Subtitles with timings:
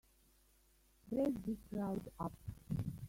[1.11, 2.33] Break this crowd up!